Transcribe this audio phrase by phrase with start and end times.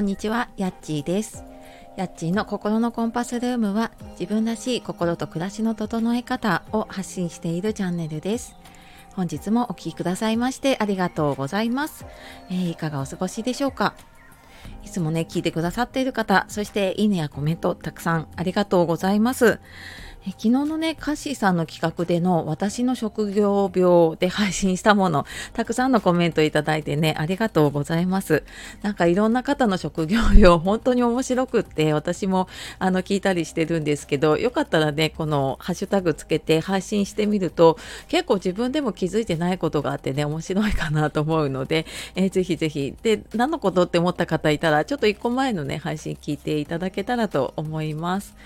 [0.00, 1.44] こんにちは、やっちーです。
[1.94, 8.56] やっちーの心のコンパスルームは自分らしい心と暮らしの整え方を発信しているチャンネルです。
[9.14, 12.06] 本日もお聴きくださいましてありがとうございます。
[12.48, 13.92] えーいかがお過ごしでしょうか？
[14.82, 19.60] いつもね、聞いてくださっている方、そしていいねやコメントたくさんありがとうございます。
[20.26, 25.24] え昨日のね、カッシーさんの企画での私の職業病で配信したもの、
[25.54, 28.42] たくさんのコメントいただいてね、ありがとうございます。
[28.82, 37.78] なんかいろんな方の職業病、 本当に面白くって、私もあの聞いたりしてるんですけど、よかったらね、このハッシュタグつけて配信してみると、
[38.08, 42.94] 結構自分でも気づいてないことがあってね、面白いかなと思うので、えーぜひぜひ。
[43.02, 48.36] で、何のことって思った方いたら、ちょっと一個前のね、配信聞いていただけたらと思います。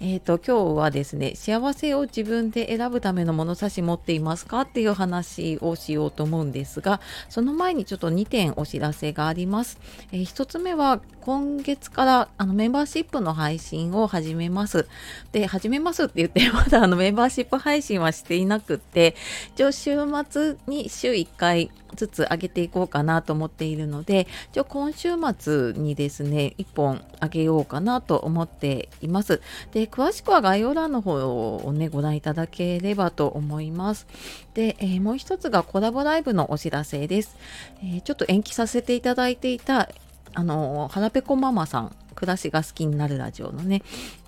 [0.00, 9.78] えー、と今日はですね幸せを自分で選ぶための物差し持っていますかっていう話をしようと思うんですがその前にちょっと2点お知らせがあります、
[10.12, 14.86] え1つ目は今月からあのメンバーシップの配信を始めます。
[15.32, 19.16] で始めますって言ってまだあのメンバーシップ配信はしていなくって
[19.54, 19.96] 一応週
[20.28, 29.40] 末に週1回ずつ上げていこうかなと思っているので一応今週末にですね1本上げようかなと思っています。
[29.72, 31.14] で詳しくは概要欄の方
[31.56, 34.06] をねご覧いただければと思います。
[34.52, 37.36] で、えーもう一つがコラボライブのお知らせです、
[37.82, 39.88] えーちょっと延期させていただいていた
[40.34, 43.82] あのはらぺこママさん暮らしが好きになるラジオのね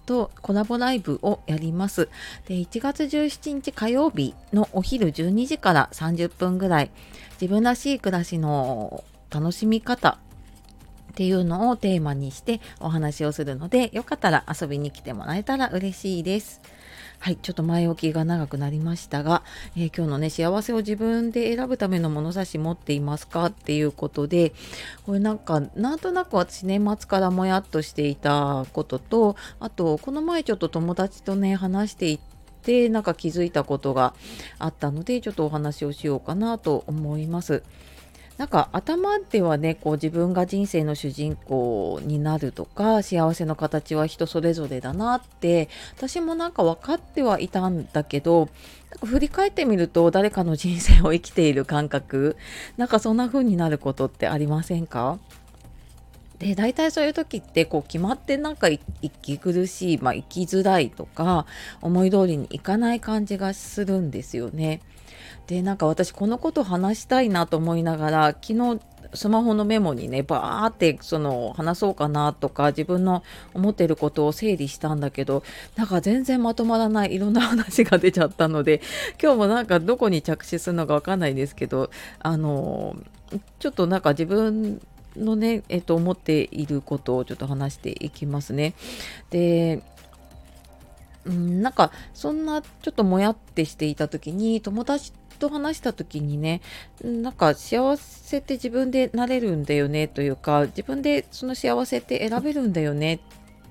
[0.06, 2.08] とコラボライブをやります。
[2.46, 6.90] で1月17日火曜日のお昼12時から30分ぐらい
[7.40, 10.18] 自分らしい暮らしの楽しみ方
[11.12, 16.60] っていうのをテーマにしてお話をするのでよかったら遊びに来てもらえたら嬉しいです。
[17.18, 19.42] はい、ちょっと前置きが長くなりましたが、
[19.76, 24.52] えー今日のね、幸せを自分で選ぶための物差し持っていますかっていうことで、
[25.04, 32.20] これなんか、なんとなく私年末からもやっとしていたことと、あと、この前ちょっと友達とね、話してい
[32.62, 34.14] て、なんか気づいたことが
[34.58, 37.64] あったので、ちょっとお話をしようかなと思います。
[38.36, 48.50] なんか頭ではねこう自分が人生の主人公になるとか幸せの形は人それぞれだなって私もなんか分かってはいたんだけど
[48.90, 52.36] なんか振り返ってみると誰かの人生を生きている感覚
[52.76, 55.18] なんかそんな風になることってありませんか？
[56.38, 58.68] で大体そういう時ってこう決まってなんか
[59.00, 61.46] 息苦しい、まあ、生きづらいとか
[61.80, 64.82] 思い通りにいかない感じがするんですよね。
[65.46, 68.80] でなんか私このこと話したいなと思いながら昨日
[69.14, 73.22] スマホのメモにねバーってその話そうかなとか自分の
[73.54, 75.44] 思ってることを整理したんだけど
[75.76, 78.80] なんか全然まとまらないいろんな話が出ちゃったので
[79.22, 82.96] 今日もなんかどこに着手するのかわかんないですけどあの
[83.58, 84.80] ちょっとなんか自分
[85.16, 88.74] のね、えっと、思っていることをちょっと話していきますね。
[89.30, 89.82] で、
[91.24, 96.60] なんかそんなちょっともやってしていた時に友達と話した時にね
[97.02, 103.20] なんか幸せって自分でなれるんだよねというか自分でその幸せって選べるんだよね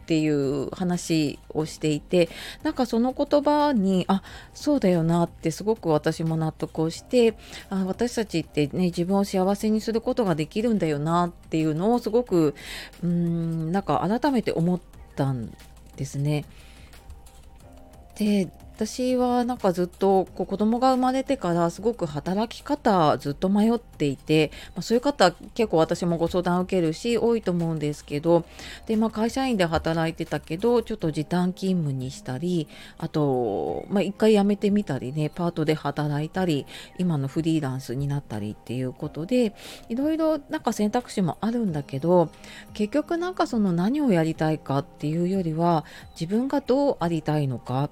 [0.06, 2.30] っていう話をしていて
[2.62, 4.22] なんかその言葉にあ
[4.54, 7.36] そうだよなってすごく私も納得をして
[7.72, 12.54] あ私たちってね自分を幸せにすることができるんだよなっていうのをすごく
[13.02, 14.80] うーんなんか改めて思っ
[15.16, 15.52] たん
[15.96, 16.46] ですね。
[18.16, 28.44] で私はなんかずっとこう子供が生まれてからすごく働き方ずっと迷っていて、まあ、そういう方結構私もご相談受けるし多いと思うんですけど
[28.86, 36.66] で、まあ、会社員で働いてたけどちょっと時短勤務にしたりあと、まあ、一回辞めてみたりねパートで働いたり
[36.98, 39.56] 今のフリーランスになったりっていうことで
[39.88, 42.30] いろいろなんか選択肢もあるんだけど
[42.74, 45.86] 結局なんかその何をやりたいかっていうよりは
[46.20, 47.90] 自分がどうありたいのかっ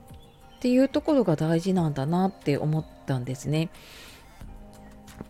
[0.63, 3.69] ていうところが大事なんだなって思ったんですね。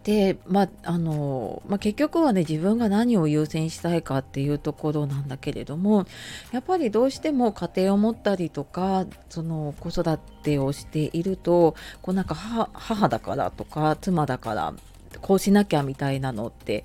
[0.03, 6.05] で、まああのまあ、結局はね自分が何を優先したいかっていうところなんだけれども
[6.51, 14.73] やっぱりどうしても家庭を持ったりとかその子育てをしているとこうなんか母母だからとか妻だから
[15.21, 16.83] こうしなきゃみたいなのって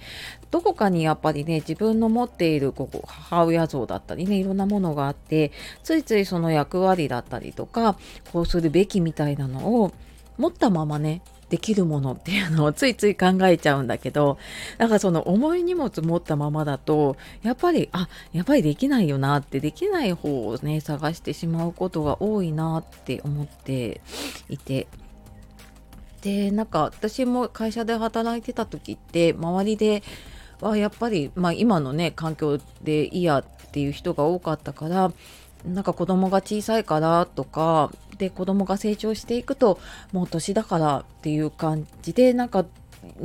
[0.51, 5.53] どこかにやっぱりね自分の持っているこう母親像だったりねいろんなものがあって
[5.83, 7.99] ついついその役割だったりとか
[8.33, 9.93] こうするべきみたいなのを
[10.39, 14.39] 持ったままねできるものっていうのを ついつい考えちゃうんだけど
[14.79, 24.01] なんかその重い荷物持ったままだとやっぱりあやっぱりできないよなってできない方をね探してしまうことが多いなって思って
[24.49, 24.87] いて。
[26.23, 30.03] でなんか私も会社で働いてた時って周りで
[30.61, 35.12] はやっぱり、まあ、今のね環境で嫌っていう人が多かったから
[35.65, 39.79] なんか子供が小さいからとかで子供が成長していくと
[40.12, 42.65] もう年だからっていう感じでなんか、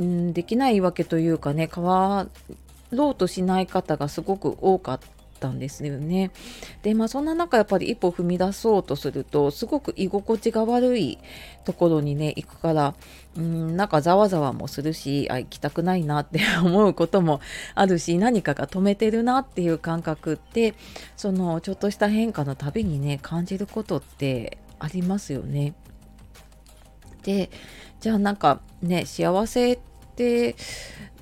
[0.00, 2.28] ん、できないわけというかね変わ
[2.90, 5.00] ろうとしない方がすごく多かっ
[5.44, 6.30] ったんですよね。
[6.82, 11.18] でまあそんな中やっぱり一歩踏み出そうとするとすごく居心地が悪い
[11.64, 12.94] ところにね行くから
[13.36, 17.40] うんなんかざわざわもするしあ行きたくないなって 思うことも
[17.74, 20.74] あるし何かが止めてるなっていう感覚って
[21.16, 25.74] そのちょっとした変化のたびにね感じることってありますよね。
[27.22, 27.50] で
[28.00, 29.78] じゃあなんかね幸せっ
[30.14, 30.56] て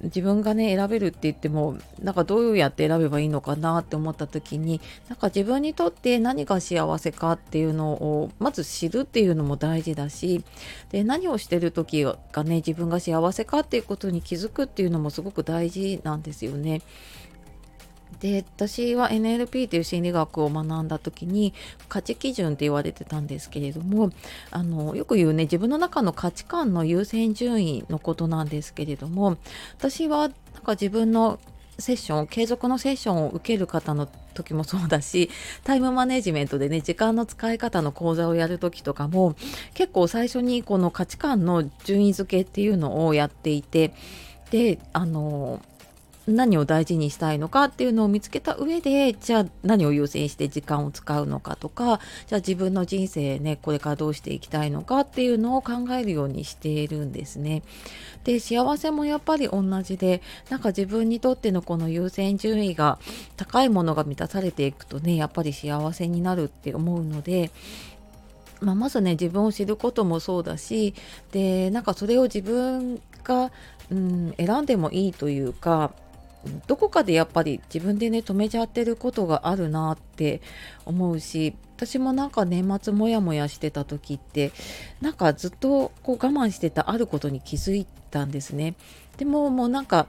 [0.02, 10.44] 自分がね選べるって言ってもなんかどうやって選べばいいのかなって思った時になんか自分にとって何が幸せかっていうのをまず知るっていうのも大事だし
[10.90, 16.82] で何をしてる時がね自分が幸せかっていうことに気づくっていうのもすごく大事なんですよね。
[18.20, 21.54] で私は NLP という心理学を学んだ時に
[21.88, 24.10] 価値基準って言われてたんですけれども
[24.50, 29.36] あのよく言うね自分の中の価値観の優先順位のことなんですけれども
[29.78, 30.30] 私はなん
[30.62, 31.38] か自分の
[31.78, 35.30] セッション継続のセッションを受ける方の時もそうだし
[35.64, 39.34] タイムマネジメントでね時間の使い方の講座をやる時とかも
[39.74, 43.94] 結構最初にこの価値観の順位付けっていうのをやっていて
[44.50, 45.60] であの
[46.26, 57.62] 何を大事にしたいのかっていうのを見つけた上でじゃあ何を優先して時間を使うのかとかじゃあ自分の人生ねこれからどうしていきたいのかっていうのを考えるようにしているんですね。
[58.24, 63.00] で幸せもやっぱり同じでなんか自分にとってのこの優先順位が
[63.36, 67.50] 高いものが満たされていくとねやっぱり幸せになるって思うので
[68.60, 70.94] まあ、まずね自分を知ることもそうだし
[71.32, 73.50] でなんかそれを自分が、
[73.90, 75.92] うん、選んでもいいというか
[76.66, 80.40] どこかでやっぱり自分でね止めちゃってることがあるなって
[80.84, 84.52] 思うし私もなんか年末モヤモヤしてた時って
[85.00, 88.74] なんかずっとこう我慢してたあることに気づいたんですね。
[89.16, 90.06] でももうなんか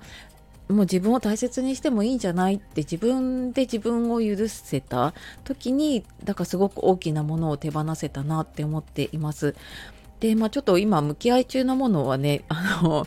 [0.70, 5.14] もう自分を大切にしてもいいんじゃないって自分で自分を許せた
[5.44, 9.56] 時にだからすごく大きなものを手放せたなって思っています。
[10.24, 13.06] で、まあ、ちょっと今向き合い中のものはね、 あの、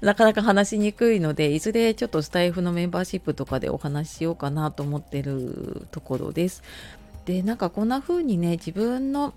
[0.00, 6.64] なかなか話しにくいので、いずれちょっとスタイフのメンバーシップとかでお話ししようかなと思ってるところです。
[7.24, 9.32] で、なんかこんな風にね、自分の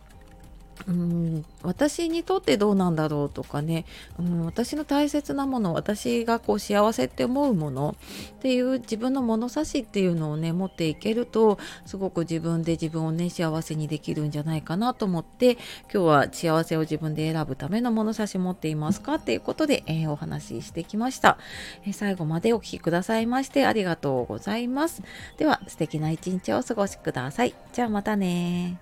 [0.88, 3.86] うん私にとってどうなんだろうとかね、
[4.18, 7.96] うん、私の大切なもの私がこう幸せって思うもの
[8.38, 15.58] っていう自分の物差しっていうのをね持っていけるとすごく自分で自分をね幸せにできるんじゃないかなと思って
[15.92, 21.38] 今日は幸せを自分で選ぶための物差し持っていますかっていうことで、えー、お話ししてきました、
[21.86, 25.04] え、最後までお聴きくださいましてありがとうございます。
[25.38, 27.54] では素敵な一日をお過ごしください。
[27.74, 28.80] じゃあまたね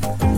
[0.00, 0.31] you